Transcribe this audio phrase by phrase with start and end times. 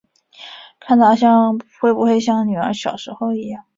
[0.79, 1.15] 看她
[1.79, 3.65] 会不会像女儿小时候一样